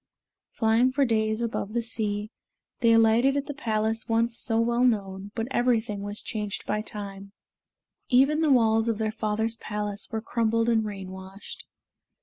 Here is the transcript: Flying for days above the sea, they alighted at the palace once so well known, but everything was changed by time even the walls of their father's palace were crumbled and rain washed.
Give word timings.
Flying 0.49 0.91
for 0.91 1.05
days 1.05 1.43
above 1.43 1.73
the 1.73 1.81
sea, 1.83 2.31
they 2.79 2.91
alighted 2.91 3.37
at 3.37 3.45
the 3.45 3.53
palace 3.53 4.09
once 4.09 4.35
so 4.35 4.59
well 4.59 4.83
known, 4.83 5.29
but 5.35 5.47
everything 5.51 6.01
was 6.01 6.23
changed 6.23 6.65
by 6.65 6.81
time 6.81 7.33
even 8.09 8.41
the 8.41 8.51
walls 8.51 8.89
of 8.89 8.97
their 8.97 9.11
father's 9.11 9.57
palace 9.57 10.09
were 10.11 10.19
crumbled 10.19 10.69
and 10.69 10.85
rain 10.85 11.11
washed. 11.11 11.67